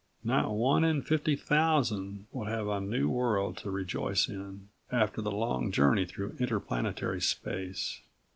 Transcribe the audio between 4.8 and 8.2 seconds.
after the long journey through interplanetary space.